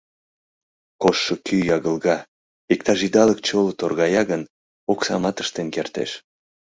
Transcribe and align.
Коштшо 1.01 1.33
кӱ 1.45 1.55
ягылга, 1.75 2.17
иктаж 2.73 2.99
идалык 3.07 3.39
чоло 3.47 3.71
торгая 3.79 4.23
гын. 4.31 4.41
оксамат 4.91 5.37
ыштен 5.43 5.67
кертеш. 5.75 6.11